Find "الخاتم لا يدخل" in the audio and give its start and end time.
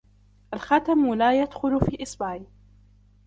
0.53-1.79